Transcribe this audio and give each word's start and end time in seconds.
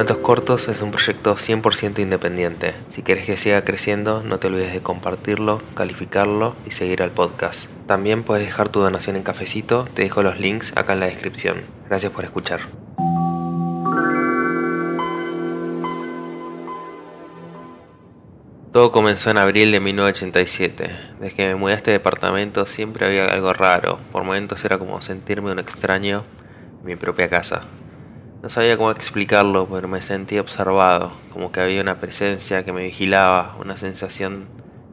Cuentos 0.00 0.16
Cortos 0.16 0.68
es 0.68 0.80
un 0.80 0.92
proyecto 0.92 1.36
100% 1.36 1.98
independiente. 1.98 2.72
Si 2.88 3.02
quieres 3.02 3.26
que 3.26 3.36
siga 3.36 3.62
creciendo, 3.66 4.22
no 4.22 4.38
te 4.38 4.46
olvides 4.46 4.72
de 4.72 4.80
compartirlo, 4.80 5.60
calificarlo 5.74 6.56
y 6.66 6.70
seguir 6.70 7.02
al 7.02 7.10
podcast. 7.10 7.66
También 7.86 8.22
puedes 8.22 8.46
dejar 8.46 8.70
tu 8.70 8.80
donación 8.80 9.16
en 9.16 9.22
cafecito, 9.22 9.86
te 9.92 10.00
dejo 10.00 10.22
los 10.22 10.40
links 10.40 10.74
acá 10.74 10.94
en 10.94 11.00
la 11.00 11.06
descripción. 11.06 11.60
Gracias 11.86 12.10
por 12.12 12.24
escuchar. 12.24 12.60
Todo 18.72 18.92
comenzó 18.92 19.28
en 19.28 19.36
abril 19.36 19.70
de 19.70 19.80
1987. 19.80 20.90
Desde 21.20 21.36
que 21.36 21.46
me 21.46 21.56
mudé 21.56 21.74
a 21.74 21.76
este 21.76 21.90
departamento 21.90 22.64
siempre 22.64 23.04
había 23.04 23.26
algo 23.26 23.52
raro. 23.52 23.98
Por 24.12 24.24
momentos 24.24 24.64
era 24.64 24.78
como 24.78 25.02
sentirme 25.02 25.52
un 25.52 25.58
extraño 25.58 26.24
en 26.80 26.86
mi 26.86 26.96
propia 26.96 27.28
casa. 27.28 27.64
No 28.42 28.48
sabía 28.48 28.78
cómo 28.78 28.90
explicarlo, 28.90 29.66
pero 29.70 29.86
me 29.86 30.00
sentí 30.00 30.38
observado, 30.38 31.12
como 31.30 31.52
que 31.52 31.60
había 31.60 31.82
una 31.82 32.00
presencia 32.00 32.64
que 32.64 32.72
me 32.72 32.84
vigilaba, 32.84 33.54
una 33.60 33.76
sensación 33.76 34.46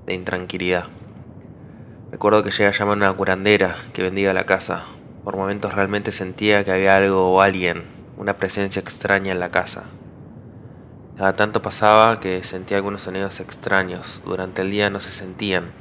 de 0.05 0.15
intranquilidad. 0.15 0.87
Recuerdo 2.11 2.43
que 2.43 2.51
llegué 2.51 2.67
a 2.67 2.71
llamar 2.71 2.95
a 2.95 2.97
una 2.97 3.13
curandera 3.13 3.77
que 3.93 4.03
vendía 4.03 4.33
la 4.33 4.45
casa. 4.45 4.83
Por 5.23 5.37
momentos 5.37 5.73
realmente 5.73 6.11
sentía 6.11 6.65
que 6.65 6.73
había 6.73 6.97
algo 6.97 7.31
o 7.31 7.39
alguien, 7.39 7.83
una 8.17 8.33
presencia 8.35 8.81
extraña 8.81 9.31
en 9.31 9.39
la 9.39 9.49
casa. 9.49 9.85
Cada 11.15 11.33
tanto 11.37 11.61
pasaba 11.61 12.19
que 12.19 12.43
sentía 12.43 12.77
algunos 12.77 13.03
sonidos 13.03 13.39
extraños. 13.39 14.23
Durante 14.25 14.61
el 14.61 14.71
día 14.71 14.89
no 14.89 14.99
se 14.99 15.09
sentían, 15.09 15.71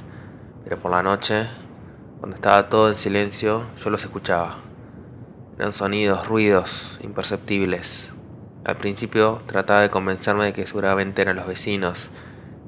pero 0.63 0.77
por 0.77 0.91
la 0.91 1.03
noche, 1.03 1.47
cuando 2.19 2.37
estaba 2.37 2.69
todo 2.69 2.87
en 2.87 2.95
silencio, 2.95 3.63
yo 3.77 3.89
los 3.89 4.05
escuchaba. 4.05 4.66
Eran 5.57 5.71
sonidos, 5.71 6.27
ruidos 6.27 6.99
imperceptibles. 7.01 8.11
Al 8.63 8.75
principio 8.75 9.41
trataba 9.47 9.81
de 9.81 9.89
convencerme 9.89 10.45
de 10.45 10.53
que 10.53 10.67
seguramente 10.67 11.23
eran 11.23 11.35
los 11.35 11.47
vecinos. 11.47 12.11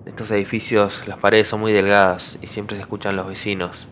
En 0.05 0.09
estos 0.09 0.31
edificios 0.31 1.07
las 1.07 1.19
paredes 1.19 1.49
son 1.49 1.59
muy 1.59 1.71
delgadas 1.71 2.39
y 2.41 2.47
siempre 2.47 2.75
se 2.75 2.81
escuchan 2.81 3.15
los 3.15 3.27
vecinos. 3.27 3.87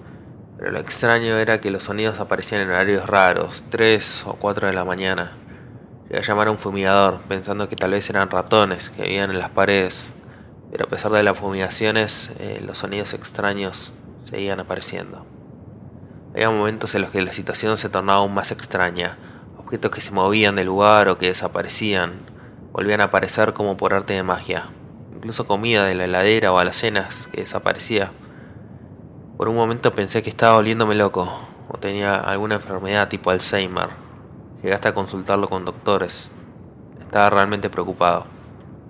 Pero 0.58 0.72
lo 0.72 0.80
extraño 0.80 1.38
era 1.38 1.62
que 1.62 1.70
los 1.70 1.84
sonidos 1.84 2.20
aparecían 2.20 2.62
en 2.62 2.70
horarios 2.70 3.06
raros, 3.06 3.64
3 3.70 4.24
o 4.26 4.34
4 4.34 4.68
de 4.70 4.74
la 4.74 4.84
mañana. 4.84 5.34
Llegué 6.06 6.18
a 6.18 6.24
llamar 6.24 6.48
a 6.48 6.52
un 6.52 6.58
fumigador, 6.58 7.20
pensando 7.28 7.70
que 7.70 7.76
tal 7.76 7.92
vez 7.92 8.10
eran 8.10 8.32
ratones 8.32 8.90
que 8.90 9.04
vivían 9.04 9.30
en 9.30 9.38
las 9.38 9.52
paredes. 9.52 10.16
Pero 10.72 10.86
a 10.86 10.88
pesar 10.88 11.12
de 11.12 11.22
las 11.22 11.38
fumigaciones, 11.38 12.32
eh, 12.40 12.64
los 12.66 12.80
sonidos 12.80 13.14
extraños 13.14 13.94
seguían 14.28 14.60
apareciendo. 14.60 15.37
Había 16.38 16.52
momentos 16.52 16.94
en 16.94 17.02
los 17.02 17.10
que 17.10 17.24
la 17.24 17.34
situación 17.34 17.78
se 17.78 17.90
tornaba 17.90 18.20
aún 18.20 18.36
más 18.36 18.52
extraña. 18.52 19.18
Objetos 19.58 19.90
que 19.90 20.02
se 20.02 20.12
movían 20.12 20.56
del 20.56 20.68
lugar 20.68 21.10
o 21.10 21.18
que 21.18 21.30
desaparecían, 21.30 22.14
volvían 22.72 23.02
a 23.02 23.06
aparecer 23.06 23.54
como 23.54 23.76
por 23.76 23.96
arte 23.96 24.14
de 24.14 24.22
magia. 24.22 24.66
Incluso 25.16 25.48
comida 25.48 25.86
de 25.86 25.96
la 25.96 26.06
heladera 26.06 26.54
o 26.54 26.60
alacenas 26.60 27.28
que 27.32 27.42
desaparecía. 27.42 28.12
Por 29.36 29.50
un 29.50 29.56
momento 29.56 29.96
pensé 29.96 30.22
que 30.22 30.30
estaba 30.30 30.58
volviéndome 30.58 30.94
loco 30.94 31.28
o 31.70 31.80
tenía 31.80 32.18
alguna 32.18 32.54
enfermedad 32.54 33.10
tipo 33.10 33.32
Alzheimer. 33.32 33.90
Llegué 34.62 34.76
hasta 34.76 34.90
a 34.90 34.94
consultarlo 34.94 35.50
con 35.50 35.66
doctores. 35.66 36.30
Estaba 37.02 37.32
realmente 37.32 37.72
preocupado. 37.72 38.28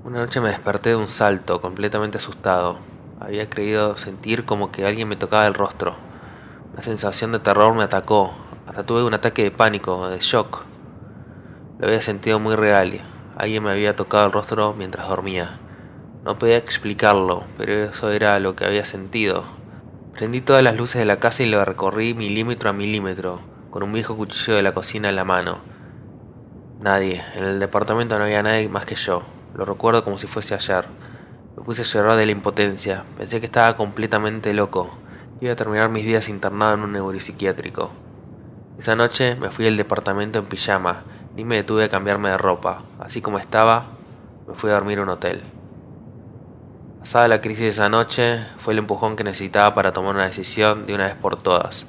Una 0.03 0.19
noche 0.19 0.41
me 0.41 0.49
desperté 0.49 0.89
de 0.89 0.95
un 0.97 1.07
salto, 1.07 1.61
completamente 1.61 2.17
asustado. 2.17 2.77
Había 3.21 3.49
creído 3.49 3.95
sentir 3.95 4.43
como 4.43 4.69
que 4.69 4.85
alguien 4.85 5.07
me 5.07 5.15
tocaba 5.15 5.47
el 5.47 5.53
rostro. 5.53 6.06
La 6.77 6.83
sensación 6.83 7.31
de 7.31 7.39
terror 7.39 7.73
me 7.73 7.81
atacó. 7.81 8.31
Hasta 8.67 8.85
tuve 8.85 9.03
un 9.03 9.15
ataque 9.15 9.41
de 9.41 9.49
pánico, 9.49 10.09
de 10.09 10.19
shock. 10.19 10.63
Lo 11.79 11.87
había 11.87 12.01
sentido 12.01 12.39
muy 12.39 12.55
real. 12.55 13.01
Alguien 13.35 13.63
me 13.63 13.71
había 13.71 13.95
tocado 13.95 14.27
el 14.27 14.31
rostro 14.31 14.75
mientras 14.77 15.07
dormía. 15.07 15.57
No 16.23 16.37
podía 16.37 16.57
explicarlo, 16.57 17.45
pero 17.57 17.73
eso 17.73 18.11
era 18.11 18.39
lo 18.39 18.55
que 18.55 18.65
había 18.65 18.85
sentido. 18.85 19.43
Prendí 20.13 20.39
todas 20.39 20.61
las 20.61 20.77
luces 20.77 20.99
de 20.99 21.05
la 21.05 21.17
casa 21.17 21.41
y 21.41 21.47
lo 21.47 21.65
recorrí 21.65 22.13
milímetro 22.13 22.69
a 22.69 22.73
milímetro, 22.73 23.39
con 23.71 23.81
un 23.81 23.91
viejo 23.91 24.15
cuchillo 24.15 24.55
de 24.55 24.61
la 24.61 24.73
cocina 24.73 25.09
en 25.09 25.15
la 25.15 25.23
mano. 25.23 25.57
Nadie, 26.79 27.23
en 27.33 27.43
el 27.43 27.59
departamento 27.59 28.19
no 28.19 28.25
había 28.25 28.43
nadie 28.43 28.69
más 28.69 28.85
que 28.85 28.93
yo. 28.93 29.23
Lo 29.55 29.65
recuerdo 29.65 30.03
como 30.03 30.19
si 30.19 30.27
fuese 30.27 30.53
ayer. 30.53 30.85
Me 31.55 31.63
puse 31.63 31.81
a 31.81 31.85
llorar 31.85 32.17
de 32.17 32.27
la 32.27 32.33
impotencia. 32.33 33.03
Pensé 33.17 33.39
que 33.39 33.47
estaba 33.47 33.75
completamente 33.75 34.53
loco. 34.53 35.06
Iba 35.39 35.53
a 35.53 35.55
terminar 35.55 35.89
mis 35.89 36.03
días 36.03 36.29
internado 36.29 36.73
en 36.73 36.79
un 36.81 36.93
neuropsiquiátrico. 36.93 37.91
Esa 38.79 38.95
noche 38.95 39.35
me 39.35 39.51
fui 39.51 39.67
al 39.67 39.77
departamento 39.77 40.39
en 40.39 40.45
pijama, 40.45 41.03
ni 41.35 41.45
me 41.45 41.57
detuve 41.57 41.83
a 41.83 41.89
cambiarme 41.89 42.29
de 42.29 42.39
ropa. 42.39 42.81
Así 42.97 43.21
como 43.21 43.37
estaba, 43.37 43.85
me 44.47 44.55
fui 44.55 44.71
a 44.71 44.73
dormir 44.73 44.97
a 44.97 45.03
un 45.03 45.09
hotel. 45.09 45.43
Pasada 47.01 47.27
la 47.27 47.39
crisis 47.39 47.61
de 47.61 47.69
esa 47.69 47.87
noche, 47.87 48.43
fue 48.57 48.73
el 48.73 48.79
empujón 48.79 49.15
que 49.15 49.23
necesitaba 49.23 49.75
para 49.75 49.93
tomar 49.93 50.15
una 50.15 50.25
decisión 50.25 50.87
de 50.87 50.95
una 50.95 51.05
vez 51.05 51.15
por 51.15 51.39
todas. 51.39 51.85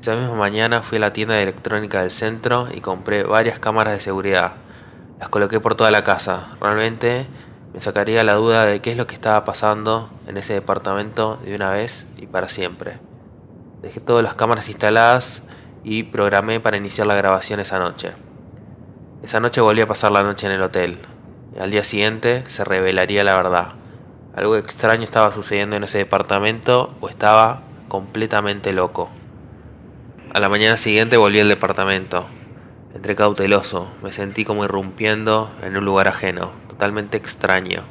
Esa 0.00 0.14
misma 0.14 0.36
mañana 0.36 0.80
fui 0.82 0.98
a 0.98 1.00
la 1.00 1.12
tienda 1.12 1.34
de 1.34 1.42
electrónica 1.42 2.00
del 2.00 2.12
centro 2.12 2.68
y 2.72 2.80
compré 2.80 3.24
varias 3.24 3.58
cámaras 3.58 3.94
de 3.94 4.00
seguridad. 4.00 4.52
Las 5.18 5.30
coloqué 5.30 5.58
por 5.58 5.74
toda 5.74 5.90
la 5.90 6.04
casa. 6.04 6.46
Realmente 6.60 7.26
me 7.74 7.80
sacaría 7.80 8.22
la 8.22 8.34
duda 8.34 8.66
de 8.66 8.80
qué 8.80 8.90
es 8.90 8.96
lo 8.96 9.08
que 9.08 9.16
estaba 9.16 9.44
pasando 9.44 10.08
en 10.28 10.36
ese 10.36 10.54
departamento 10.54 11.40
de 11.44 11.56
una 11.56 11.70
vez 11.70 12.06
y 12.16 12.26
para 12.26 12.48
siempre. 12.48 12.98
Dejé 13.82 13.98
todas 13.98 14.22
las 14.22 14.36
cámaras 14.36 14.68
instaladas 14.68 15.42
y 15.82 16.04
programé 16.04 16.60
para 16.60 16.76
iniciar 16.76 17.08
la 17.08 17.16
grabación 17.16 17.58
esa 17.58 17.80
noche. 17.80 18.12
Esa 19.24 19.40
noche 19.40 19.60
volví 19.60 19.80
a 19.80 19.88
pasar 19.88 20.12
la 20.12 20.22
noche 20.22 20.46
en 20.46 20.52
el 20.52 20.62
hotel. 20.62 20.98
Al 21.58 21.72
día 21.72 21.82
siguiente 21.82 22.44
se 22.46 22.62
revelaría 22.62 23.24
la 23.24 23.34
verdad. 23.34 23.72
Algo 24.36 24.54
extraño 24.54 25.02
estaba 25.02 25.32
sucediendo 25.32 25.74
en 25.74 25.82
ese 25.82 25.98
departamento 25.98 26.94
o 27.00 27.08
estaba 27.08 27.62
completamente 27.88 28.72
loco. 28.72 29.10
A 30.32 30.38
la 30.38 30.48
mañana 30.48 30.76
siguiente 30.76 31.16
volví 31.16 31.40
al 31.40 31.48
departamento. 31.48 32.24
Entré 32.94 33.16
cauteloso, 33.16 33.88
me 34.00 34.12
sentí 34.12 34.44
como 34.44 34.64
irrumpiendo 34.64 35.50
en 35.64 35.76
un 35.76 35.84
lugar 35.84 36.06
ajeno 36.06 36.63
totalmente 36.84 37.16
extraño. 37.16 37.82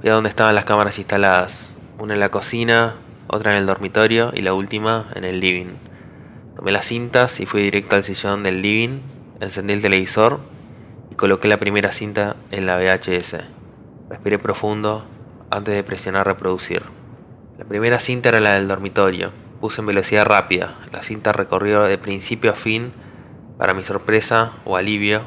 Fui 0.00 0.10
a 0.10 0.14
donde 0.14 0.28
estaban 0.28 0.56
las 0.56 0.64
cámaras 0.64 0.98
instaladas, 0.98 1.76
una 2.00 2.14
en 2.14 2.20
la 2.20 2.32
cocina, 2.32 2.94
otra 3.28 3.52
en 3.52 3.58
el 3.58 3.66
dormitorio 3.66 4.32
y 4.34 4.42
la 4.42 4.54
última 4.54 5.06
en 5.14 5.22
el 5.22 5.38
living. 5.38 5.76
Tomé 6.56 6.72
las 6.72 6.86
cintas 6.86 7.38
y 7.38 7.46
fui 7.46 7.62
directo 7.62 7.94
al 7.94 8.02
sillón 8.02 8.42
del 8.42 8.60
living, 8.60 8.98
encendí 9.38 9.72
el 9.72 9.82
televisor 9.82 10.40
y 11.12 11.14
coloqué 11.14 11.46
la 11.46 11.58
primera 11.58 11.92
cinta 11.92 12.34
en 12.50 12.66
la 12.66 12.76
VHS. 12.76 13.36
Respiré 14.10 14.40
profundo 14.40 15.04
antes 15.48 15.76
de 15.76 15.84
presionar 15.84 16.26
reproducir. 16.26 16.82
La 17.56 17.66
primera 17.66 18.00
cinta 18.00 18.30
era 18.30 18.40
la 18.40 18.54
del 18.54 18.66
dormitorio. 18.66 19.30
Puse 19.60 19.80
en 19.80 19.86
velocidad 19.86 20.26
rápida. 20.26 20.74
La 20.90 21.04
cinta 21.04 21.32
recorrió 21.32 21.84
de 21.84 21.98
principio 21.98 22.50
a 22.50 22.54
fin. 22.54 22.90
Para 23.58 23.74
mi 23.74 23.84
sorpresa 23.84 24.54
o 24.64 24.74
alivio, 24.74 25.22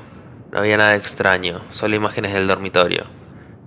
no 0.52 0.60
había 0.60 0.76
nada 0.76 0.96
extraño, 0.96 1.62
solo 1.70 1.96
imágenes 1.96 2.34
del 2.34 2.46
dormitorio. 2.48 3.06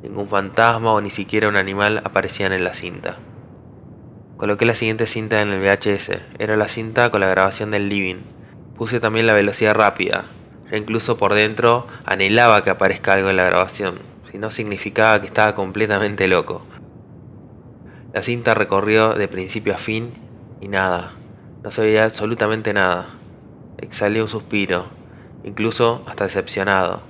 Ningún 0.02 0.28
fantasma 0.28 0.92
o 0.92 1.00
ni 1.00 1.08
siquiera 1.08 1.48
un 1.48 1.56
animal 1.56 2.02
aparecían 2.04 2.52
en 2.52 2.62
la 2.62 2.74
cinta. 2.74 3.16
Coloqué 4.36 4.66
la 4.66 4.74
siguiente 4.74 5.06
cinta 5.06 5.40
en 5.40 5.50
el 5.50 5.60
VHS. 5.60 6.10
Era 6.38 6.56
la 6.56 6.68
cinta 6.68 7.10
con 7.10 7.22
la 7.22 7.28
grabación 7.28 7.70
del 7.70 7.88
living. 7.88 8.16
Puse 8.76 9.00
también 9.00 9.26
la 9.26 9.32
velocidad 9.32 9.72
rápida. 9.72 10.24
Ya 10.70 10.76
incluso 10.76 11.16
por 11.16 11.32
dentro 11.32 11.86
anhelaba 12.04 12.62
que 12.62 12.70
aparezca 12.70 13.14
algo 13.14 13.30
en 13.30 13.36
la 13.36 13.44
grabación, 13.44 13.94
si 14.30 14.36
no 14.36 14.50
significaba 14.50 15.20
que 15.22 15.26
estaba 15.26 15.54
completamente 15.54 16.28
loco. 16.28 16.66
La 18.12 18.22
cinta 18.22 18.52
recorrió 18.52 19.14
de 19.14 19.26
principio 19.26 19.72
a 19.72 19.78
fin 19.78 20.12
y 20.60 20.68
nada. 20.68 21.12
No 21.62 21.70
se 21.70 21.80
veía 21.80 22.04
absolutamente 22.04 22.74
nada. 22.74 23.06
Exhalé 23.78 24.20
un 24.20 24.28
suspiro 24.28 25.03
incluso 25.44 26.02
hasta 26.06 26.24
decepcionado. 26.24 27.02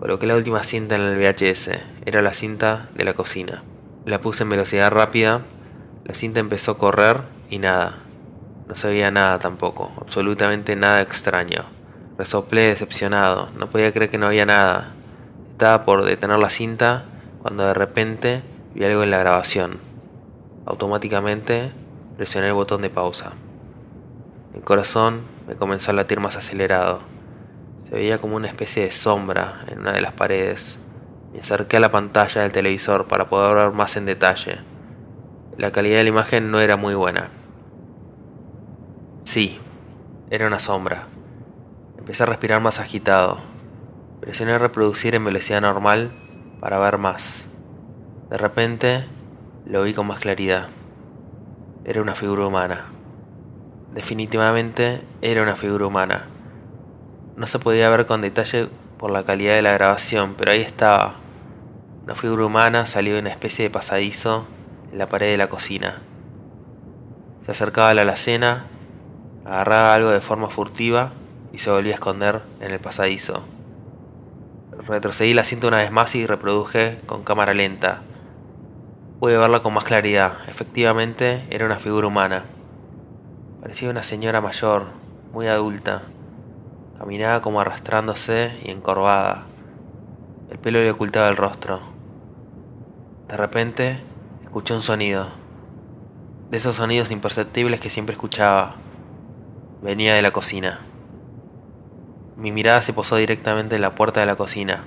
Coloqué 0.00 0.26
la 0.26 0.36
última 0.36 0.62
cinta 0.62 0.96
en 0.96 1.02
el 1.02 1.18
VHS, 1.18 1.70
era 2.06 2.22
la 2.22 2.34
cinta 2.34 2.88
de 2.94 3.04
la 3.04 3.14
cocina. 3.14 3.62
La 4.04 4.20
puse 4.20 4.44
en 4.44 4.50
velocidad 4.50 4.90
rápida, 4.90 5.42
la 6.04 6.14
cinta 6.14 6.40
empezó 6.40 6.72
a 6.72 6.78
correr 6.78 7.20
y 7.50 7.58
nada. 7.58 7.98
No 8.66 8.76
se 8.76 8.88
veía 8.88 9.10
nada 9.10 9.38
tampoco, 9.38 9.92
absolutamente 10.00 10.76
nada 10.76 11.02
extraño. 11.02 11.64
Resoplé 12.16 12.62
decepcionado, 12.62 13.50
no 13.58 13.68
podía 13.68 13.92
creer 13.92 14.10
que 14.10 14.18
no 14.18 14.26
había 14.26 14.46
nada. 14.46 14.92
Estaba 15.52 15.84
por 15.84 16.04
detener 16.04 16.38
la 16.38 16.50
cinta 16.50 17.04
cuando 17.42 17.66
de 17.66 17.74
repente 17.74 18.42
vi 18.74 18.84
algo 18.84 19.02
en 19.02 19.10
la 19.10 19.18
grabación. 19.18 19.78
Automáticamente 20.66 21.72
presioné 22.16 22.48
el 22.48 22.54
botón 22.54 22.82
de 22.82 22.90
pausa. 22.90 23.32
El 24.54 24.62
corazón 24.62 25.22
me 25.46 25.54
comenzó 25.54 25.90
a 25.90 25.94
latir 25.94 26.20
más 26.20 26.36
acelerado. 26.36 27.00
Se 27.88 27.94
veía 27.94 28.18
como 28.18 28.36
una 28.36 28.48
especie 28.48 28.84
de 28.84 28.92
sombra 28.92 29.64
en 29.68 29.78
una 29.78 29.92
de 29.92 30.02
las 30.02 30.12
paredes. 30.12 30.78
Me 31.32 31.40
acerqué 31.40 31.78
a 31.78 31.80
la 31.80 31.90
pantalla 31.90 32.42
del 32.42 32.52
televisor 32.52 33.06
para 33.06 33.30
poder 33.30 33.54
ver 33.54 33.72
más 33.72 33.96
en 33.96 34.04
detalle. 34.04 34.58
La 35.56 35.70
calidad 35.70 35.96
de 35.96 36.02
la 36.02 36.08
imagen 36.10 36.50
no 36.50 36.60
era 36.60 36.76
muy 36.76 36.94
buena. 36.94 37.30
Sí, 39.24 39.58
era 40.28 40.46
una 40.46 40.58
sombra. 40.58 41.04
Empecé 41.98 42.24
a 42.24 42.26
respirar 42.26 42.60
más 42.60 42.78
agitado. 42.78 43.38
Presioné 44.20 44.58
reproducir 44.58 45.14
en 45.14 45.24
velocidad 45.24 45.62
normal 45.62 46.12
para 46.60 46.78
ver 46.78 46.98
más. 46.98 47.48
De 48.28 48.36
repente 48.36 49.04
lo 49.64 49.82
vi 49.82 49.94
con 49.94 50.06
más 50.06 50.20
claridad. 50.20 50.68
Era 51.84 52.02
una 52.02 52.14
figura 52.14 52.46
humana. 52.46 52.84
Definitivamente 53.94 55.00
era 55.22 55.42
una 55.42 55.56
figura 55.56 55.86
humana. 55.86 56.26
No 57.38 57.46
se 57.46 57.60
podía 57.60 57.88
ver 57.88 58.04
con 58.06 58.20
detalle 58.20 58.68
por 58.98 59.12
la 59.12 59.22
calidad 59.22 59.54
de 59.54 59.62
la 59.62 59.70
grabación, 59.70 60.34
pero 60.36 60.50
ahí 60.50 60.60
estaba. 60.60 61.14
Una 62.02 62.16
figura 62.16 62.44
humana 62.44 62.84
salió 62.84 63.14
de 63.14 63.20
una 63.20 63.30
especie 63.30 63.62
de 63.62 63.70
pasadizo 63.70 64.44
en 64.90 64.98
la 64.98 65.06
pared 65.06 65.30
de 65.30 65.36
la 65.36 65.48
cocina. 65.48 66.00
Se 67.46 67.52
acercaba 67.52 67.90
a 67.90 67.94
la 67.94 68.02
alacena, 68.02 68.64
agarraba 69.44 69.94
algo 69.94 70.10
de 70.10 70.20
forma 70.20 70.50
furtiva 70.50 71.12
y 71.52 71.58
se 71.58 71.70
volvía 71.70 71.92
a 71.92 71.94
esconder 71.94 72.42
en 72.60 72.72
el 72.72 72.80
pasadizo. 72.80 73.44
Retrocedí 74.88 75.32
la 75.32 75.44
cinta 75.44 75.68
una 75.68 75.76
vez 75.76 75.92
más 75.92 76.16
y 76.16 76.26
reproduje 76.26 76.98
con 77.06 77.22
cámara 77.22 77.54
lenta. 77.54 78.02
Pude 79.20 79.38
verla 79.38 79.62
con 79.62 79.74
más 79.74 79.84
claridad. 79.84 80.32
Efectivamente, 80.48 81.44
era 81.50 81.66
una 81.66 81.78
figura 81.78 82.08
humana. 82.08 82.42
Parecía 83.60 83.90
una 83.90 84.02
señora 84.02 84.40
mayor, 84.40 84.86
muy 85.32 85.46
adulta. 85.46 86.02
Caminaba 86.98 87.40
como 87.40 87.60
arrastrándose 87.60 88.58
y 88.64 88.72
encorvada. 88.72 89.44
El 90.50 90.58
pelo 90.58 90.80
le 90.80 90.90
ocultaba 90.90 91.28
el 91.28 91.36
rostro. 91.36 91.78
De 93.28 93.36
repente, 93.36 94.00
escuché 94.42 94.74
un 94.74 94.82
sonido. 94.82 95.28
De 96.50 96.56
esos 96.56 96.74
sonidos 96.74 97.12
imperceptibles 97.12 97.80
que 97.80 97.88
siempre 97.88 98.14
escuchaba. 98.14 98.74
Venía 99.80 100.14
de 100.14 100.22
la 100.22 100.32
cocina. 100.32 100.80
Mi 102.36 102.50
mirada 102.50 102.82
se 102.82 102.92
posó 102.92 103.14
directamente 103.14 103.76
en 103.76 103.82
la 103.82 103.94
puerta 103.94 104.18
de 104.18 104.26
la 104.26 104.34
cocina. 104.34 104.82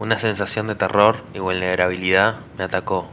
Una 0.00 0.18
sensación 0.18 0.66
de 0.66 0.74
terror 0.74 1.18
y 1.34 1.38
vulnerabilidad 1.38 2.36
me 2.58 2.64
atacó. 2.64 3.06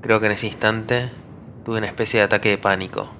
Creo 0.00 0.20
que 0.20 0.26
en 0.26 0.32
ese 0.32 0.46
instante 0.46 1.10
tuve 1.66 1.78
una 1.78 1.86
especie 1.86 2.20
de 2.20 2.24
ataque 2.24 2.48
de 2.48 2.58
pánico. 2.58 3.10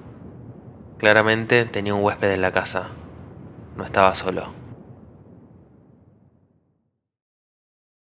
Claramente 0.97 1.65
tenía 1.65 1.93
un 1.93 2.03
huésped 2.03 2.31
en 2.31 2.41
la 2.41 2.51
casa. 2.51 2.89
No 3.75 3.85
estaba 3.85 4.13
solo. 4.15 4.60